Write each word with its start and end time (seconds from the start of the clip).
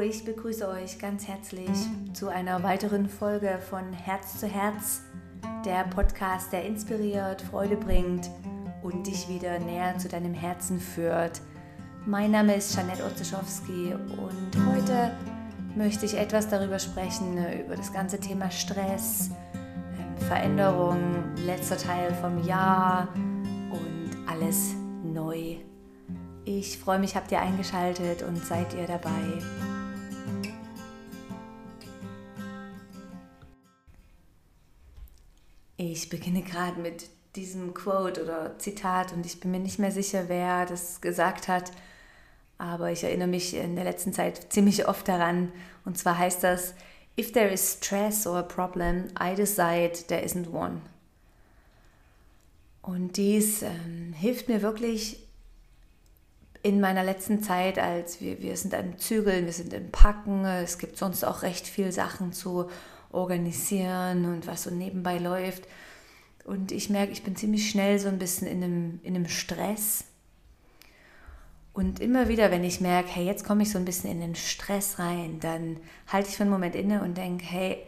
ich 0.00 0.24
begrüße 0.24 0.66
euch 0.66 0.98
ganz 0.98 1.28
herzlich 1.28 1.70
zu 2.14 2.28
einer 2.28 2.62
weiteren 2.62 3.08
Folge 3.08 3.58
von 3.68 3.92
Herz 3.92 4.40
zu 4.40 4.46
Herz, 4.46 5.02
der 5.64 5.84
Podcast, 5.84 6.52
der 6.52 6.64
inspiriert, 6.64 7.42
Freude 7.42 7.76
bringt 7.76 8.30
und 8.82 9.06
dich 9.06 9.28
wieder 9.28 9.58
näher 9.58 9.98
zu 9.98 10.08
deinem 10.08 10.32
Herzen 10.32 10.80
führt. 10.80 11.42
Mein 12.06 12.30
Name 12.30 12.54
ist 12.54 12.74
Janette 12.74 13.04
Otzeschowski 13.04 13.92
und 13.94 14.72
heute 14.72 15.10
möchte 15.76 16.06
ich 16.06 16.16
etwas 16.16 16.48
darüber 16.48 16.78
sprechen, 16.78 17.36
über 17.66 17.76
das 17.76 17.92
ganze 17.92 18.18
Thema 18.18 18.50
Stress, 18.50 19.30
ähm, 19.54 20.26
Veränderung, 20.26 20.98
letzter 21.44 21.76
Teil 21.76 22.14
vom 22.14 22.42
Jahr 22.44 23.08
und 23.70 24.16
alles 24.26 24.74
neu. 25.04 25.56
Ich 26.46 26.78
freue 26.78 26.98
mich, 26.98 27.16
habt 27.16 27.30
ihr 27.32 27.40
eingeschaltet 27.40 28.22
und 28.22 28.38
seid 28.38 28.72
ihr 28.74 28.86
dabei. 28.86 29.79
Ich 35.82 36.10
beginne 36.10 36.42
gerade 36.42 36.78
mit 36.78 37.08
diesem 37.36 37.72
Quote 37.72 38.22
oder 38.22 38.58
Zitat 38.58 39.14
und 39.14 39.24
ich 39.24 39.40
bin 39.40 39.50
mir 39.50 39.60
nicht 39.60 39.78
mehr 39.78 39.90
sicher, 39.90 40.24
wer 40.28 40.66
das 40.66 41.00
gesagt 41.00 41.48
hat, 41.48 41.72
aber 42.58 42.92
ich 42.92 43.02
erinnere 43.02 43.28
mich 43.28 43.54
in 43.54 43.76
der 43.76 43.84
letzten 43.84 44.12
Zeit 44.12 44.52
ziemlich 44.52 44.88
oft 44.88 45.08
daran. 45.08 45.50
Und 45.86 45.96
zwar 45.96 46.18
heißt 46.18 46.44
das, 46.44 46.74
If 47.18 47.32
there 47.32 47.48
is 47.48 47.78
stress 47.78 48.26
or 48.26 48.36
a 48.36 48.42
problem, 48.42 49.06
I 49.18 49.34
decide 49.34 49.92
there 50.08 50.22
isn't 50.22 50.52
one. 50.52 50.82
Und 52.82 53.16
dies 53.16 53.62
ähm, 53.62 54.12
hilft 54.12 54.50
mir 54.50 54.60
wirklich 54.60 55.26
in 56.62 56.82
meiner 56.82 57.04
letzten 57.04 57.42
Zeit, 57.42 57.78
als 57.78 58.20
wir, 58.20 58.42
wir 58.42 58.54
sind 58.58 58.74
am 58.74 58.98
Zügeln, 58.98 59.46
wir 59.46 59.54
sind 59.54 59.72
im 59.72 59.90
Packen, 59.90 60.44
es 60.44 60.76
gibt 60.76 60.98
sonst 60.98 61.24
auch 61.24 61.40
recht 61.40 61.66
viel 61.66 61.90
Sachen 61.90 62.34
zu 62.34 62.68
organisieren 63.12 64.24
und 64.24 64.46
was 64.46 64.64
so 64.64 64.70
nebenbei 64.70 65.18
läuft. 65.18 65.64
Und 66.44 66.72
ich 66.72 66.90
merke, 66.90 67.12
ich 67.12 67.22
bin 67.22 67.36
ziemlich 67.36 67.70
schnell 67.70 67.98
so 67.98 68.08
ein 68.08 68.18
bisschen 68.18 68.46
in 68.46 68.62
einem, 68.62 69.00
in 69.02 69.14
einem 69.14 69.28
Stress. 69.28 70.04
Und 71.72 72.00
immer 72.00 72.28
wieder, 72.28 72.50
wenn 72.50 72.64
ich 72.64 72.80
merke, 72.80 73.08
hey, 73.10 73.24
jetzt 73.24 73.44
komme 73.44 73.62
ich 73.62 73.70
so 73.70 73.78
ein 73.78 73.84
bisschen 73.84 74.10
in 74.10 74.20
den 74.20 74.34
Stress 74.34 74.98
rein, 74.98 75.38
dann 75.40 75.78
halte 76.08 76.28
ich 76.28 76.36
für 76.36 76.42
einen 76.42 76.50
Moment 76.50 76.74
inne 76.74 77.02
und 77.02 77.16
denke, 77.16 77.44
hey, 77.44 77.78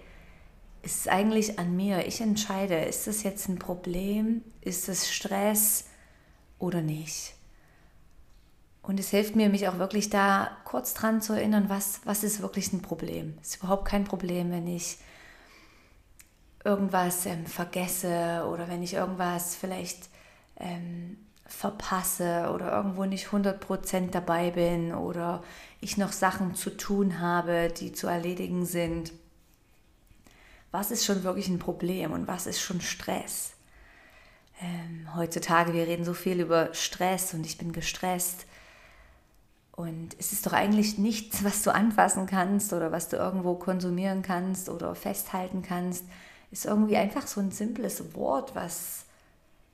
ist 0.83 1.01
es 1.01 1.09
eigentlich 1.09 1.59
an 1.59 1.77
mir? 1.77 2.07
Ich 2.07 2.21
entscheide, 2.21 2.77
ist 2.77 3.07
das 3.07 3.23
jetzt 3.23 3.49
ein 3.49 3.59
Problem? 3.59 4.43
Ist 4.61 4.89
das 4.89 5.11
Stress 5.11 5.87
oder 6.59 6.81
nicht? 6.81 7.35
Und 8.83 8.99
es 8.99 9.11
hilft 9.11 9.37
mir, 9.37 9.49
mich 9.49 9.69
auch 9.69 9.79
wirklich 9.79 10.11
da 10.11 10.57
kurz 10.65 10.93
dran 10.93 11.23
zu 11.23 11.35
erinnern, 11.35 11.67
was, 11.69 12.01
was 12.05 12.25
ist 12.25 12.43
wirklich 12.43 12.73
ein 12.73 12.83
Problem. 12.83 13.39
Es 13.41 13.51
ist 13.51 13.57
überhaupt 13.59 13.85
kein 13.85 14.05
Problem, 14.05 14.51
wenn 14.51 14.67
ich 14.67 14.99
irgendwas 16.65 17.27
ähm, 17.27 17.47
vergesse 17.47 18.47
oder 18.51 18.69
wenn 18.69 18.83
ich 18.83 18.95
irgendwas 18.95 19.55
vielleicht 19.55 20.09
ähm, 20.59 21.17
verpasse 21.47 22.51
oder 22.53 22.73
irgendwo 22.73 23.05
nicht 23.05 23.29
100% 23.29 24.11
dabei 24.11 24.51
bin 24.51 24.95
oder 24.95 25.43
ich 25.81 25.97
noch 25.97 26.13
Sachen 26.13 26.55
zu 26.55 26.71
tun 26.71 27.21
habe, 27.21 27.73
die 27.77 27.93
zu 27.93 28.07
erledigen 28.07 28.65
sind. 28.65 29.13
Was 30.71 30.91
ist 30.91 31.05
schon 31.05 31.25
wirklich 31.25 31.49
ein 31.49 31.59
Problem 31.59 32.13
und 32.13 32.27
was 32.27 32.47
ist 32.47 32.61
schon 32.61 32.81
Stress? 32.81 33.53
Ähm, 34.61 35.09
heutzutage, 35.15 35.75
wir 35.75 35.87
reden 35.87 36.05
so 36.05 36.15
viel 36.15 36.41
über 36.41 36.73
Stress 36.73 37.35
und 37.35 37.45
ich 37.45 37.59
bin 37.59 37.73
gestresst. 37.73 38.47
Und 39.73 40.17
es 40.19 40.33
ist 40.33 40.47
doch 40.47 40.53
eigentlich 40.53 40.99
nichts, 40.99 41.45
was 41.45 41.63
du 41.63 41.75
anfassen 41.75 42.27
kannst 42.27 42.73
oder 42.73 42.93
was 42.93 43.09
du 43.09 43.17
irgendwo 43.17 43.55
konsumieren 43.55 44.23
kannst 44.23 44.69
oder 44.69 44.95
festhalten 44.95 45.63
kannst. 45.63 46.05
Ist 46.53 46.67
irgendwie 46.67 46.97
einfach 46.97 47.27
so 47.27 47.41
ein 47.41 47.51
simples 47.51 48.15
Wort, 48.15 48.55
was 48.55 49.07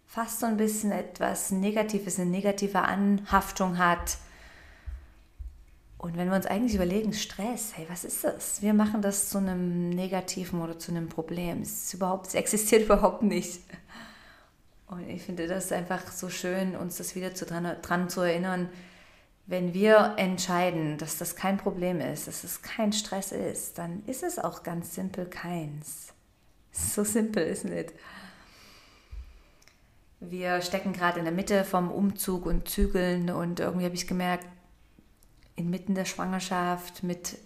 fast 0.06 0.40
so 0.40 0.46
ein 0.46 0.56
bisschen 0.56 0.90
etwas 0.90 1.50
Negatives, 1.50 2.18
eine 2.18 2.30
negative 2.30 2.80
Anhaftung 2.80 3.78
hat. 3.78 4.16
Und 5.98 6.16
wenn 6.16 6.28
wir 6.28 6.36
uns 6.36 6.46
eigentlich 6.46 6.76
überlegen, 6.76 7.12
Stress, 7.12 7.72
hey, 7.74 7.86
was 7.90 8.04
ist 8.04 8.24
das? 8.24 8.62
Wir 8.62 8.72
machen 8.72 9.02
das 9.02 9.28
zu 9.28 9.38
einem 9.38 9.90
negativen 9.90 10.62
oder 10.62 10.78
zu 10.78 10.92
einem 10.92 11.08
Problem. 11.08 11.62
Es, 11.62 11.92
überhaupt, 11.92 12.28
es 12.28 12.34
existiert 12.34 12.84
überhaupt 12.86 13.22
nicht. 13.22 13.60
Und 14.86 15.08
ich 15.08 15.22
finde 15.22 15.46
das 15.46 15.70
einfach 15.72 16.10
so 16.10 16.30
schön, 16.30 16.74
uns 16.74 16.96
das 16.96 17.14
wieder 17.14 17.34
zu 17.34 17.44
dran, 17.44 17.76
dran 17.82 18.08
zu 18.08 18.22
erinnern, 18.22 18.70
wenn 19.46 19.74
wir 19.74 20.14
entscheiden, 20.16 20.98
dass 20.98 21.18
das 21.18 21.34
kein 21.34 21.56
Problem 21.56 22.00
ist, 22.00 22.28
dass 22.28 22.44
es 22.44 22.62
kein 22.62 22.92
Stress 22.92 23.32
ist, 23.32 23.78
dann 23.78 24.02
ist 24.06 24.22
es 24.22 24.38
auch 24.38 24.62
ganz 24.62 24.94
simpel 24.94 25.26
keins. 25.26 26.12
So 26.78 27.02
simpel 27.04 27.42
ist 27.42 27.64
nicht. 27.64 27.92
Wir 30.20 30.60
stecken 30.62 30.92
gerade 30.92 31.18
in 31.18 31.24
der 31.24 31.34
Mitte 31.34 31.64
vom 31.64 31.90
Umzug 31.90 32.46
und 32.46 32.68
Zügeln 32.68 33.30
und 33.30 33.60
irgendwie 33.60 33.84
habe 33.84 33.94
ich 33.94 34.06
gemerkt, 34.06 34.46
inmitten 35.56 35.94
der 35.94 36.04
Schwangerschaft 36.04 37.02
mit 37.02 37.38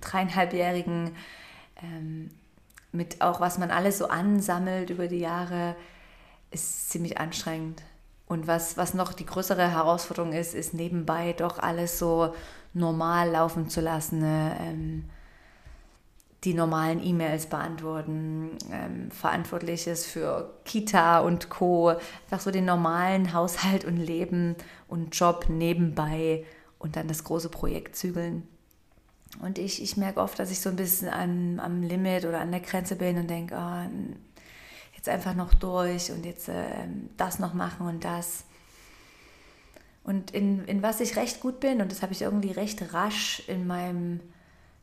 dreieinhalbjährigen, 0.00 1.14
ähm, 1.82 2.30
mit 2.92 3.22
auch 3.22 3.40
was 3.40 3.58
man 3.58 3.70
alles 3.70 3.98
so 3.98 4.08
ansammelt 4.08 4.90
über 4.90 5.08
die 5.08 5.18
Jahre, 5.18 5.74
ist 6.50 6.90
ziemlich 6.90 7.18
anstrengend. 7.18 7.82
Und 8.26 8.46
was, 8.46 8.76
was 8.76 8.94
noch 8.94 9.12
die 9.12 9.26
größere 9.26 9.70
Herausforderung 9.70 10.32
ist, 10.32 10.54
ist 10.54 10.74
nebenbei 10.74 11.32
doch 11.32 11.58
alles 11.58 11.98
so 11.98 12.34
normal 12.74 13.30
laufen 13.30 13.68
zu 13.68 13.80
lassen. 13.80 14.20
Ne? 14.20 14.56
Ähm, 14.60 15.04
die 16.44 16.54
normalen 16.54 17.02
E-Mails 17.02 17.46
beantworten, 17.46 18.50
ähm, 18.70 19.10
Verantwortliches 19.10 20.06
für 20.06 20.54
Kita 20.64 21.20
und 21.20 21.48
Co. 21.48 21.88
Einfach 21.88 22.40
so 22.40 22.50
den 22.50 22.66
normalen 22.66 23.32
Haushalt 23.32 23.84
und 23.84 23.96
Leben 23.96 24.54
und 24.86 25.18
Job 25.18 25.46
nebenbei 25.48 26.44
und 26.78 26.96
dann 26.96 27.08
das 27.08 27.24
große 27.24 27.48
Projekt 27.48 27.96
zügeln. 27.96 28.46
Und 29.40 29.58
ich, 29.58 29.82
ich 29.82 29.96
merke 29.96 30.20
oft, 30.20 30.38
dass 30.38 30.50
ich 30.50 30.60
so 30.60 30.70
ein 30.70 30.76
bisschen 30.76 31.08
an, 31.08 31.60
am 31.60 31.82
Limit 31.82 32.24
oder 32.24 32.40
an 32.40 32.52
der 32.52 32.60
Grenze 32.60 32.96
bin 32.96 33.18
und 33.18 33.28
denke, 33.28 33.54
oh, 33.58 33.90
jetzt 34.94 35.08
einfach 35.08 35.34
noch 35.34 35.54
durch 35.54 36.10
und 36.10 36.24
jetzt 36.24 36.48
äh, 36.48 36.86
das 37.16 37.38
noch 37.38 37.54
machen 37.54 37.86
und 37.86 38.04
das. 38.04 38.44
Und 40.04 40.30
in, 40.30 40.64
in 40.66 40.82
was 40.82 41.00
ich 41.00 41.16
recht 41.16 41.40
gut 41.40 41.60
bin, 41.60 41.80
und 41.80 41.90
das 41.90 42.02
habe 42.02 42.12
ich 42.12 42.22
irgendwie 42.22 42.52
recht 42.52 42.94
rasch 42.94 43.42
in 43.48 43.66
meinem 43.66 44.20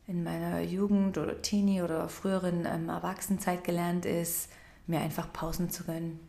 in 0.06 0.22
meiner 0.22 0.60
Jugend 0.60 1.16
oder 1.18 1.40
Teenie 1.40 1.82
oder 1.82 2.08
früheren 2.08 2.66
ähm, 2.66 2.88
Erwachsenenzeit 2.88 3.64
gelernt 3.64 4.04
ist, 4.04 4.48
mir 4.86 5.00
einfach 5.00 5.32
Pausen 5.32 5.70
zu 5.70 5.84
gönnen. 5.84 6.20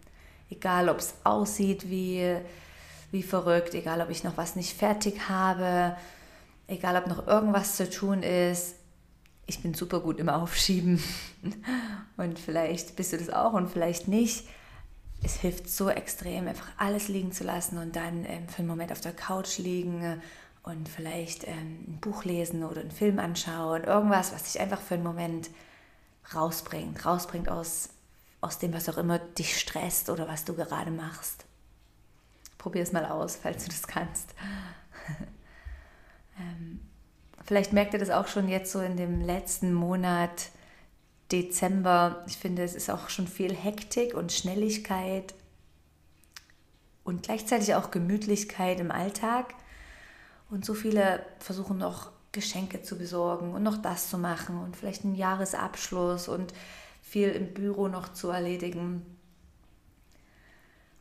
Egal, 0.49 0.89
ob 0.89 0.99
es 0.99 1.15
aussieht 1.23 1.89
wie, 1.89 2.37
wie 3.11 3.23
verrückt, 3.23 3.73
egal, 3.73 4.01
ob 4.01 4.09
ich 4.09 4.23
noch 4.23 4.37
was 4.37 4.55
nicht 4.55 4.77
fertig 4.77 5.27
habe, 5.27 5.97
egal, 6.67 6.95
ob 6.95 7.07
noch 7.07 7.27
irgendwas 7.27 7.75
zu 7.75 7.89
tun 7.89 8.23
ist. 8.23 8.75
Ich 9.47 9.61
bin 9.61 9.73
super 9.73 9.99
gut 9.99 10.19
im 10.19 10.29
Aufschieben. 10.29 11.03
Und 12.17 12.39
vielleicht 12.39 12.95
bist 12.95 13.13
du 13.13 13.17
das 13.17 13.29
auch 13.29 13.53
und 13.53 13.69
vielleicht 13.69 14.07
nicht. 14.07 14.47
Es 15.21 15.35
hilft 15.35 15.69
so 15.69 15.89
extrem, 15.89 16.47
einfach 16.47 16.67
alles 16.77 17.09
liegen 17.09 17.31
zu 17.31 17.43
lassen 17.43 17.77
und 17.77 17.95
dann 17.95 18.25
ähm, 18.25 18.47
für 18.47 18.59
einen 18.59 18.67
Moment 18.67 18.91
auf 18.91 19.01
der 19.01 19.11
Couch 19.11 19.57
liegen 19.57 20.21
und 20.65 20.89
vielleicht 20.89 21.47
ähm, 21.47 21.85
ein 21.87 21.99
Buch 22.01 22.23
lesen 22.23 22.63
oder 22.63 22.81
einen 22.81 22.91
Film 22.91 23.19
anschauen, 23.19 23.83
irgendwas, 23.83 24.33
was 24.33 24.43
dich 24.43 24.59
einfach 24.59 24.81
für 24.81 24.95
einen 24.95 25.03
Moment 25.03 25.51
rausbringt, 26.33 27.05
rausbringt 27.05 27.49
aus, 27.49 27.89
aus 28.41 28.57
dem, 28.57 28.73
was 28.73 28.89
auch 28.89 28.97
immer 28.97 29.19
dich 29.19 29.59
stresst 29.59 30.09
oder 30.09 30.27
was 30.27 30.43
du 30.43 30.55
gerade 30.55 30.89
machst. 30.89 31.45
Probier 32.57 32.81
es 32.81 32.91
mal 32.91 33.05
aus, 33.05 33.35
falls 33.41 33.63
du 33.63 33.69
das 33.69 33.85
kannst. 33.85 34.33
ähm, 36.39 36.79
vielleicht 37.43 37.71
merkt 37.71 37.93
ihr 37.93 37.99
das 37.99 38.09
auch 38.09 38.27
schon 38.27 38.49
jetzt 38.49 38.71
so 38.71 38.81
in 38.81 38.97
dem 38.97 39.21
letzten 39.21 39.71
Monat 39.71 40.49
Dezember. 41.31 42.23
Ich 42.27 42.37
finde, 42.37 42.63
es 42.63 42.73
ist 42.73 42.89
auch 42.89 43.09
schon 43.09 43.27
viel 43.27 43.55
Hektik 43.55 44.15
und 44.15 44.31
Schnelligkeit 44.31 45.35
und 47.03 47.21
gleichzeitig 47.21 47.75
auch 47.75 47.91
Gemütlichkeit 47.91 48.79
im 48.79 48.89
Alltag. 48.89 49.53
Und 50.49 50.65
so 50.65 50.73
viele 50.73 51.25
versuchen 51.39 51.77
noch 51.77 52.11
Geschenke 52.31 52.83
zu 52.83 52.97
besorgen 52.97 53.53
und 53.53 53.63
noch 53.63 53.77
das 53.77 54.09
zu 54.09 54.17
machen 54.17 54.59
und 54.61 54.75
vielleicht 54.75 55.03
einen 55.03 55.15
Jahresabschluss 55.15 56.27
und 56.27 56.53
viel 57.01 57.29
im 57.29 57.53
Büro 57.53 57.87
noch 57.87 58.13
zu 58.13 58.29
erledigen. 58.29 59.05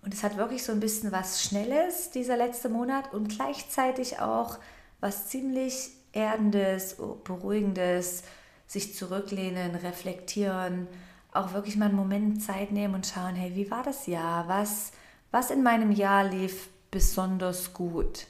Und 0.03 0.13
es 0.13 0.23
hat 0.23 0.37
wirklich 0.37 0.63
so 0.63 0.73
ein 0.73 0.81
bisschen 0.81 1.13
was 1.13 1.43
Schnelles, 1.43 2.11
dieser 2.11 2.37
letzte 2.37 2.69
Monat, 2.69 3.13
und 3.13 3.29
gleichzeitig 3.29 4.21
auch 4.21 4.59
was 5.01 5.29
ziemlich 5.29 5.91
Erdendes, 6.13 6.97
Beruhigendes, 7.25 8.23
sich 8.67 8.95
zurücklehnen, 8.95 9.75
reflektieren, 9.75 10.87
auch 11.33 11.53
wirklich 11.53 11.77
mal 11.77 11.87
einen 11.87 11.97
Moment 11.97 12.43
Zeit 12.43 12.71
nehmen 12.71 12.95
und 12.95 13.07
schauen, 13.07 13.35
hey, 13.35 13.55
wie 13.55 13.71
war 13.71 13.83
das 13.83 14.07
Jahr? 14.07 14.47
Was, 14.47 14.93
was 15.31 15.51
in 15.51 15.63
meinem 15.63 15.91
Jahr 15.91 16.25
lief 16.25 16.69
besonders 16.91 17.73
gut? 17.73 18.27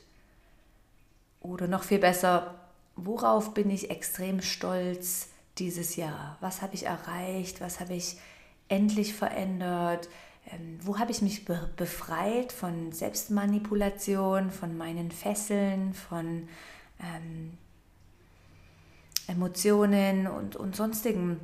Oder 1.44 1.68
noch 1.68 1.84
viel 1.84 1.98
besser, 1.98 2.54
worauf 2.96 3.52
bin 3.52 3.68
ich 3.68 3.90
extrem 3.90 4.40
stolz 4.40 5.28
dieses 5.58 5.94
Jahr? 5.94 6.38
Was 6.40 6.62
habe 6.62 6.74
ich 6.74 6.86
erreicht? 6.86 7.60
Was 7.60 7.80
habe 7.80 7.92
ich 7.92 8.16
endlich 8.68 9.12
verändert? 9.12 10.08
Ähm, 10.50 10.78
wo 10.82 10.98
habe 10.98 11.10
ich 11.10 11.20
mich 11.20 11.44
be 11.44 11.70
befreit 11.76 12.50
von 12.50 12.92
Selbstmanipulation, 12.92 14.50
von 14.50 14.74
meinen 14.78 15.10
Fesseln, 15.10 15.92
von 15.92 16.48
ähm, 16.98 17.58
Emotionen 19.26 20.26
und, 20.26 20.56
und 20.56 20.74
sonstigen. 20.74 21.40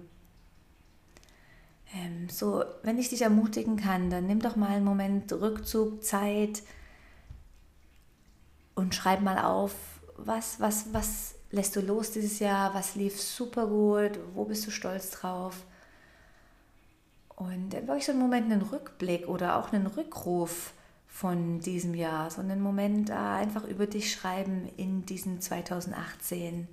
Ähm, 1.94 2.26
so, 2.31 2.64
wenn 2.85 2.99
ich 2.99 3.11
dich 3.11 3.20
ermutigen 3.20 3.76
kann, 3.76 4.08
dann 4.08 4.26
nimm 4.26 4.41
doch 4.41 4.56
mal 4.56 4.70
einen 4.70 4.85
Moment 4.85 5.31
Rückzug, 5.31 6.03
Zeit 6.03 6.62
und 8.81 8.94
schreib 8.94 9.21
mal 9.21 9.38
auf, 9.38 9.73
was, 10.17 10.61
was, 10.61 10.93
was 10.93 11.35
lässt 11.50 11.77
du 11.77 11.81
los 11.81 12.12
dieses 12.12 12.38
Jahr, 12.38 12.75
was 12.75 12.94
lief 12.94 13.21
super 13.21 13.67
gut, 13.67 14.19
wo 14.35 14.44
bist 14.44 14.67
du 14.67 14.71
stolz 14.71 15.11
drauf. 15.11 15.65
Und 17.37 17.73
wirklich 17.73 18.06
so 18.06 18.12
einen 18.12 18.21
Moment 18.21 18.50
einen 18.50 18.62
Rückblick 18.62 19.29
oder 19.29 19.56
auch 19.56 19.73
einen 19.73 19.87
Rückruf 19.87 20.73
von 21.06 21.61
diesem 21.61 21.94
Jahr, 21.94 22.31
so 22.31 22.41
einen 22.41 22.61
Moment 22.61 23.11
äh, 23.11 23.15
einfach 23.15 23.65
über 23.65 23.87
dich 23.87 24.12
schreiben 24.12 24.69
in 24.77 25.06
diesem 25.06 25.41
2018 25.41 26.69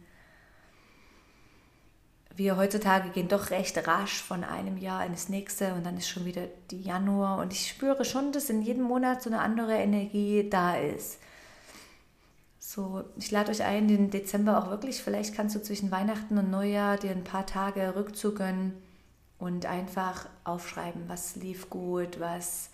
wir 2.37 2.55
heutzutage 2.55 3.09
gehen 3.09 3.27
doch 3.27 3.49
recht 3.49 3.87
rasch 3.87 4.21
von 4.21 4.43
einem 4.43 4.77
Jahr 4.77 5.03
ins 5.05 5.27
nächste 5.27 5.73
und 5.73 5.83
dann 5.85 5.97
ist 5.97 6.07
schon 6.07 6.25
wieder 6.25 6.43
die 6.69 6.81
Januar. 6.81 7.39
Und 7.39 7.51
ich 7.51 7.67
spüre 7.67 8.05
schon, 8.05 8.31
dass 8.31 8.51
in 8.51 8.61
jedem 8.61 8.83
Monat 8.83 9.23
so 9.23 9.31
eine 9.31 9.39
andere 9.39 9.73
Energie 9.73 10.47
da 10.47 10.77
ist. 10.77 11.17
So, 12.69 13.05
ich 13.15 13.31
lade 13.31 13.49
euch 13.49 13.63
ein, 13.63 13.87
den 13.87 14.09
Dezember 14.09 14.57
auch 14.57 14.69
wirklich, 14.69 15.01
vielleicht 15.01 15.33
kannst 15.33 15.55
du 15.55 15.61
zwischen 15.61 15.89
Weihnachten 15.89 16.37
und 16.37 16.51
Neujahr 16.51 16.97
dir 16.97 17.11
ein 17.11 17.23
paar 17.23 17.45
Tage 17.45 17.95
Rückzug 17.95 18.35
gönnen 18.35 18.73
und 19.39 19.65
einfach 19.65 20.27
aufschreiben, 20.43 21.03
was 21.07 21.37
lief 21.37 21.69
gut, 21.69 22.19
was, 22.19 22.69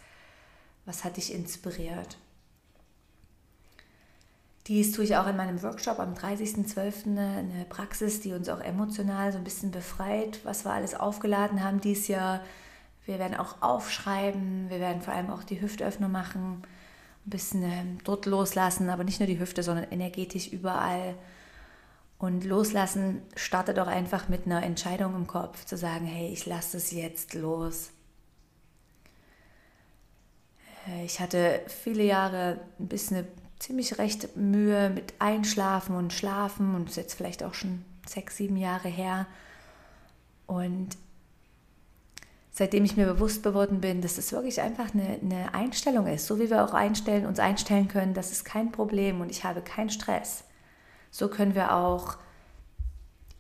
was 0.88 1.04
hat 1.04 1.18
dich 1.18 1.32
inspiriert. 1.32 2.18
Dies 4.66 4.94
tue 4.94 5.04
ich 5.04 5.16
auch 5.16 5.28
in 5.28 5.38
meinem 5.38 5.62
Workshop 5.62 6.00
am 6.00 6.16
30.12. 6.16 7.16
eine 7.16 7.66
Praxis, 7.70 8.20
die 8.20 8.34
uns 8.34 8.50
auch 8.50 8.62
emotional 8.62 9.32
so 9.32 9.38
ein 9.38 9.44
bisschen 9.44 9.70
befreit, 9.70 10.40
was 10.44 10.66
wir 10.66 10.74
alles 10.74 10.96
aufgeladen 10.96 11.64
haben 11.64 11.82
dieses 11.82 12.08
Jahr. 12.08 12.42
Wir 13.06 13.20
werden 13.20 13.38
auch 13.38 13.62
aufschreiben, 13.62 14.72
wir 14.72 14.80
werden 14.80 15.04
vor 15.04 15.14
allem 15.14 15.30
auch 15.30 15.44
die 15.44 15.62
Hüftöffnung 15.62 16.12
machen, 16.12 16.64
ein 17.26 17.30
bisschen 17.30 17.64
ähm, 17.64 17.98
dort 18.04 18.26
loslassen, 18.26 18.90
aber 18.90 19.04
nicht 19.04 19.20
nur 19.20 19.28
die 19.28 19.40
Hüfte, 19.40 19.64
sondern 19.64 19.92
energetisch 19.92 20.48
überall. 20.48 21.16
Und 22.18 22.46
loslassen 22.46 23.22
startet 23.36 23.80
auch 23.80 23.88
einfach 23.88 24.30
mit 24.30 24.46
einer 24.46 24.64
Entscheidung 24.64 25.16
im 25.16 25.28
Kopf, 25.28 25.66
zu 25.66 25.78
sagen, 25.78 26.06
hey, 26.06 26.32
ich 26.32 26.46
lasse 26.46 26.78
es 26.78 26.92
jetzt 26.92 27.34
los. 27.34 27.92
Äh, 30.88 31.06
ich 31.06 31.20
hatte 31.20 31.62
viele 31.68 32.04
Jahre 32.04 32.60
ein 32.80 32.88
bisschen 32.88 33.26
ziemlich 33.60 33.98
recht 33.98 34.36
Mühe 34.36 34.90
mit 34.90 35.14
Einschlafen 35.20 35.96
und 35.96 36.12
Schlafen 36.12 36.76
und 36.76 36.90
ist 36.90 36.98
jetzt 36.98 37.14
vielleicht 37.14 37.44
auch 37.44 37.54
schon 37.54 37.86
sechs, 38.06 38.38
sieben 38.38 38.58
Jahre 38.58 38.90
her. 38.90 39.26
Und 40.48 40.98
seitdem 42.54 42.86
ich 42.86 42.96
mir 42.96 43.08
bewusst 43.08 43.42
geworden 43.42 43.82
bin, 43.82 44.02
dass 44.02 44.16
das 44.16 44.32
wirklich 44.32 44.62
einfach 44.62 44.94
eine, 44.94 45.20
eine 45.22 45.54
Einstellung 45.56 46.06
ist, 46.06 46.28
so 46.28 46.40
wie 46.40 46.52
wir 46.52 46.64
auch 46.64 46.74
einstellen, 46.74 47.26
uns 47.26 47.40
einstellen 47.40 47.88
können, 47.88 48.14
das 48.14 48.32
ist 48.32 48.46
kein 48.46 48.72
Problem 48.72 49.22
und 49.22 49.32
ich 49.32 49.44
habe 49.44 49.62
keinen 49.62 49.90
Stress. 49.90 50.44
So 51.10 51.28
können 51.28 51.56
wir 51.56 51.76
auch 51.76 52.18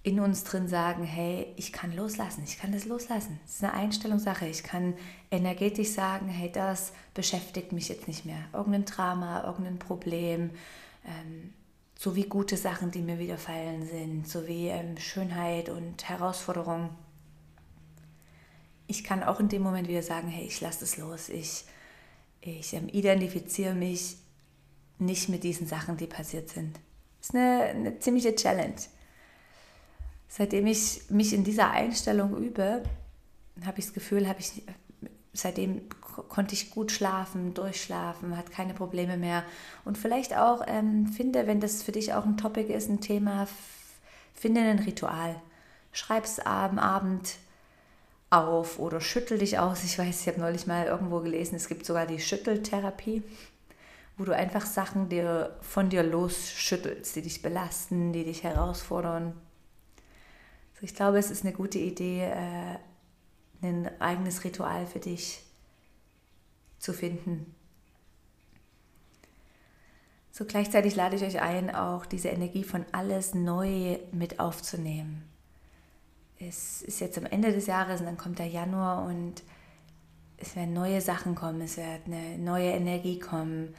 in 0.01 0.19
uns 0.19 0.43
drin 0.43 0.67
sagen, 0.67 1.03
hey, 1.03 1.47
ich 1.55 1.71
kann 1.71 1.95
loslassen, 1.95 2.43
ich 2.43 2.57
kann 2.57 2.73
das 2.73 2.85
loslassen. 2.85 3.39
Das 3.45 3.55
ist 3.55 3.63
eine 3.63 3.73
Einstellungssache. 3.73 4.47
Ich 4.47 4.63
kann 4.63 4.95
energetisch 5.31 5.91
sagen, 5.91 6.27
hey, 6.27 6.51
das 6.51 6.91
beschäftigt 7.13 7.71
mich 7.71 7.87
jetzt 7.87 8.07
nicht 8.07 8.25
mehr. 8.25 8.43
Irgendein 8.51 8.83
Drama, 8.83 9.45
irgendein 9.45 9.79
Problem, 9.79 10.49
ähm, 11.05 11.53
sowie 11.97 12.23
gute 12.23 12.57
Sachen, 12.57 12.91
die 12.91 13.01
mir 13.01 13.17
widerfallen 13.17 13.87
sind, 13.87 14.27
sowie 14.27 14.67
ähm, 14.67 14.97
Schönheit 14.97 15.69
und 15.69 16.09
Herausforderung. 16.09 16.89
Ich 18.93 19.03
kann 19.03 19.23
auch 19.23 19.39
in 19.39 19.49
dem 19.49 19.61
Moment 19.61 19.87
wieder 19.87 20.03
sagen, 20.03 20.27
hey, 20.27 20.45
ich 20.45 20.61
lasse 20.61 20.83
es 20.83 20.97
los. 20.97 21.29
Ich, 21.29 21.65
ich 22.41 22.73
ähm, 22.73 22.89
identifiziere 22.89 23.73
mich 23.73 24.17
nicht 24.99 25.29
mit 25.29 25.43
diesen 25.43 25.67
Sachen, 25.67 25.97
die 25.97 26.07
passiert 26.07 26.49
sind. 26.49 26.79
Das 27.19 27.29
ist 27.29 27.35
eine, 27.35 27.63
eine 27.63 27.99
ziemliche 27.99 28.35
Challenge 28.35 28.75
seitdem 30.35 30.65
ich 30.65 31.09
mich 31.09 31.31
in 31.31 31.43
dieser 31.43 31.69
Einstellung 31.69 32.35
übe, 32.37 32.81
habe 33.63 33.79
ich 33.79 33.85
das 33.85 33.93
Gefühl, 33.93 34.27
habe 34.27 34.39
ich 34.39 34.63
seitdem 35.31 35.87
konnte 36.29 36.53
ich 36.53 36.71
gut 36.71 36.91
schlafen, 36.91 37.53
durchschlafen, 37.53 38.37
hat 38.37 38.51
keine 38.51 38.73
Probleme 38.73 39.17
mehr. 39.17 39.43
Und 39.85 39.97
vielleicht 39.97 40.35
auch 40.35 40.63
ähm, 40.67 41.07
finde, 41.07 41.47
wenn 41.47 41.59
das 41.59 41.81
für 41.83 41.91
dich 41.91 42.13
auch 42.13 42.25
ein 42.25 42.37
Topic 42.37 42.71
ist, 42.71 42.89
ein 42.89 43.01
Thema, 43.01 43.47
finde 44.33 44.61
ein 44.61 44.79
Ritual. 44.79 45.39
Schreib 45.91 46.25
es 46.25 46.39
am 46.39 46.77
Abend 46.77 47.35
auf 48.33 48.79
oder 48.79 49.01
schüttel 49.01 49.37
dich 49.37 49.59
aus. 49.59 49.83
Ich 49.83 49.97
weiß, 49.97 50.21
ich 50.21 50.27
habe 50.27 50.39
neulich 50.39 50.67
mal 50.67 50.85
irgendwo 50.85 51.19
gelesen, 51.19 51.55
es 51.55 51.67
gibt 51.67 51.85
sogar 51.85 52.05
die 52.05 52.19
Schütteltherapie, 52.19 53.23
wo 54.17 54.25
du 54.25 54.35
einfach 54.35 54.65
Sachen 54.65 55.09
dir 55.09 55.57
von 55.61 55.89
dir 55.89 56.03
losschüttelst, 56.03 57.15
die 57.15 57.21
dich 57.21 57.41
belasten, 57.41 58.13
die 58.13 58.23
dich 58.23 58.43
herausfordern 58.43 59.33
ich 60.83 60.95
glaube, 60.95 61.17
es 61.17 61.31
ist 61.31 61.45
eine 61.45 61.53
gute 61.53 61.79
Idee, 61.79 62.25
äh, 62.25 62.77
ein 63.61 63.89
eigenes 64.01 64.43
Ritual 64.43 64.85
für 64.85 64.99
dich 64.99 65.41
zu 66.77 66.91
finden. 66.91 67.55
So 70.31 70.43
gleichzeitig 70.43 70.95
lade 70.95 71.15
ich 71.15 71.23
euch 71.23 71.39
ein, 71.41 71.73
auch 71.73 72.05
diese 72.05 72.29
Energie 72.29 72.65
von 72.65 72.85
alles 72.91 73.33
neu 73.33 73.97
mit 74.11 74.41
aufzunehmen. 74.41 75.23
Es 76.47 76.81
ist 76.81 76.99
jetzt 76.99 77.17
am 77.17 77.25
Ende 77.25 77.51
des 77.51 77.67
Jahres 77.67 77.99
und 77.99 78.05
dann 78.05 78.17
kommt 78.17 78.39
der 78.39 78.47
Januar 78.47 79.05
und 79.05 79.43
es 80.37 80.55
werden 80.55 80.73
neue 80.73 81.01
Sachen 81.01 81.35
kommen, 81.35 81.61
es 81.61 81.77
wird 81.77 82.05
eine 82.05 82.37
neue 82.37 82.71
Energie 82.71 83.19
kommen. 83.19 83.75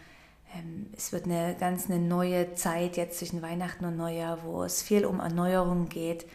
Ähm, 0.56 0.86
es 0.96 1.12
wird 1.12 1.24
eine 1.24 1.56
ganz 1.58 1.90
eine 1.90 1.98
neue 1.98 2.54
Zeit 2.54 2.96
jetzt 2.96 3.18
zwischen 3.18 3.42
Weihnachten 3.42 3.84
und 3.84 3.96
Neujahr, 3.96 4.42
wo 4.44 4.62
es 4.62 4.82
viel 4.82 5.04
um 5.04 5.20
Erneuerung 5.20 5.88
geht 5.88 6.26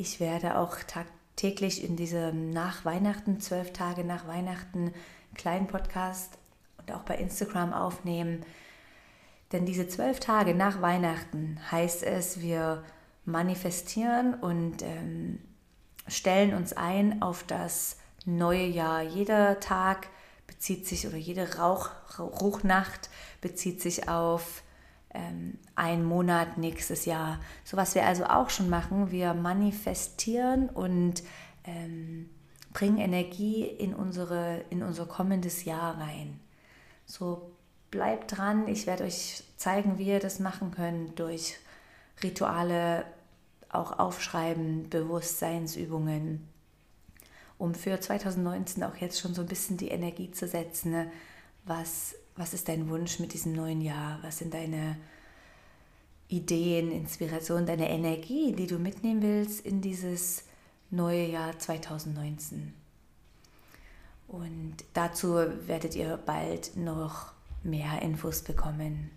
ich 0.00 0.20
werde 0.20 0.56
auch 0.56 0.76
tagtäglich 0.86 1.84
in 1.84 1.96
diesem 1.96 2.50
nach 2.50 2.84
Weihnachten, 2.84 3.40
zwölf 3.40 3.72
Tage 3.72 4.04
nach 4.04 4.28
Weihnachten, 4.28 4.94
kleinen 5.34 5.66
Podcast 5.66 6.38
und 6.78 6.92
auch 6.92 7.02
bei 7.02 7.16
Instagram 7.16 7.72
aufnehmen. 7.72 8.44
Denn 9.50 9.66
diese 9.66 9.88
zwölf 9.88 10.20
Tage 10.20 10.54
nach 10.54 10.80
Weihnachten 10.80 11.58
heißt 11.70 12.04
es, 12.04 12.40
wir 12.40 12.84
manifestieren 13.24 14.34
und 14.34 14.82
ähm, 14.82 15.40
stellen 16.08 16.54
uns 16.54 16.72
ein 16.72 17.22
auf 17.22 17.44
das 17.44 17.96
neue 18.24 18.66
Jahr. 18.66 19.02
Jeder 19.02 19.60
Tag 19.60 20.08
bezieht 20.46 20.86
sich 20.86 21.06
oder 21.06 21.16
jede 21.16 21.56
Rauch, 21.56 21.90
Rauchnacht 22.18 23.10
bezieht 23.40 23.80
sich 23.80 24.08
auf 24.08 24.62
ähm, 25.14 25.58
ein 25.74 26.04
Monat 26.04 26.58
nächstes 26.58 27.04
Jahr. 27.04 27.40
So 27.64 27.76
was 27.76 27.94
wir 27.94 28.04
also 28.04 28.24
auch 28.24 28.50
schon 28.50 28.68
machen, 28.68 29.10
wir 29.10 29.34
manifestieren 29.34 30.68
und 30.68 31.22
ähm, 31.64 32.28
bringen 32.72 32.98
Energie 32.98 33.64
in, 33.64 33.94
unsere, 33.94 34.64
in 34.70 34.82
unser 34.82 35.06
kommendes 35.06 35.64
Jahr 35.64 35.98
rein. 35.98 36.40
So 37.06 37.52
bleibt 37.90 38.36
dran, 38.36 38.68
ich 38.68 38.86
werde 38.86 39.04
euch 39.04 39.42
zeigen, 39.56 39.98
wie 39.98 40.08
ihr 40.08 40.20
das 40.20 40.40
machen 40.40 40.70
könnt 40.70 41.18
durch 41.18 41.56
Rituale, 42.22 43.04
auch 43.70 43.98
aufschreiben, 43.98 44.88
Bewusstseinsübungen, 44.88 46.46
um 47.58 47.74
für 47.74 48.00
2019 48.00 48.82
auch 48.84 48.96
jetzt 48.96 49.20
schon 49.20 49.34
so 49.34 49.42
ein 49.42 49.48
bisschen 49.48 49.76
die 49.76 49.88
Energie 49.88 50.30
zu 50.30 50.46
setzen, 50.46 50.92
ne? 50.92 51.10
was 51.64 52.14
was 52.38 52.54
ist 52.54 52.68
dein 52.68 52.88
Wunsch 52.88 53.18
mit 53.18 53.34
diesem 53.34 53.52
neuen 53.52 53.80
Jahr? 53.80 54.20
Was 54.22 54.38
sind 54.38 54.54
deine 54.54 54.96
Ideen, 56.28 56.92
Inspirationen, 56.92 57.66
deine 57.66 57.90
Energie, 57.90 58.52
die 58.52 58.68
du 58.68 58.78
mitnehmen 58.78 59.22
willst 59.22 59.66
in 59.66 59.80
dieses 59.80 60.44
neue 60.90 61.26
Jahr 61.26 61.58
2019? 61.58 62.72
Und 64.28 64.76
dazu 64.94 65.34
werdet 65.66 65.96
ihr 65.96 66.16
bald 66.16 66.76
noch 66.76 67.32
mehr 67.64 68.00
Infos 68.02 68.42
bekommen. 68.42 69.10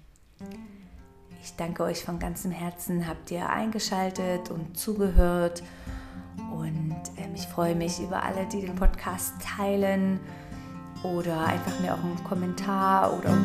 Ich 1.44 1.56
danke 1.56 1.84
euch 1.84 2.04
von 2.04 2.20
ganzem 2.20 2.52
Herzen, 2.52 3.08
habt 3.08 3.32
ihr 3.32 3.50
eingeschaltet 3.50 4.52
und 4.52 4.78
zugehört. 4.78 5.64
Und 6.52 6.96
ähm, 7.18 7.34
ich 7.36 7.48
freue 7.48 7.76
mich 7.76 8.00
über 8.00 8.24
alle, 8.24 8.46
die 8.46 8.62
den 8.62 8.76
Podcast 8.76 9.34
teilen 9.42 10.20
oder 11.04 11.46
einfach 11.48 11.80
mir 11.80 11.94
auch 11.94 12.04
einen 12.04 12.24
Kommentar 12.24 13.18
oder 13.18 13.36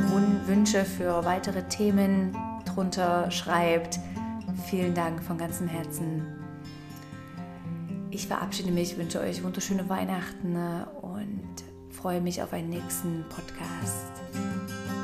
Wünsche 0.47 0.85
für 0.85 1.25
weitere 1.25 1.63
Themen 1.69 2.37
drunter 2.67 3.31
schreibt. 3.31 3.99
vielen 4.67 4.95
Dank 4.95 5.23
von 5.23 5.39
ganzem 5.39 5.67
Herzen. 5.67 6.23
Ich 8.11 8.27
verabschiede 8.27 8.71
mich, 8.71 8.97
wünsche 8.99 9.21
euch 9.21 9.43
wunderschöne 9.43 9.89
Weihnachten 9.89 10.53
ne, 10.53 10.87
und 11.01 11.65
freue 11.91 12.21
mich 12.21 12.43
auf 12.43 12.53
einen 12.53 12.69
nächsten 12.69 13.25
Podcast. 13.29 14.16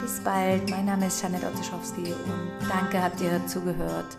Bis 0.02 0.18
bald, 0.18 0.68
mein 0.68 0.86
Name 0.86 1.06
ist 1.06 1.22
Janet 1.22 1.44
Ottischowski 1.44 2.12
und 2.12 2.68
danke, 2.68 3.00
habt 3.00 3.20
ihr 3.20 3.40
zugehört. 3.46 4.16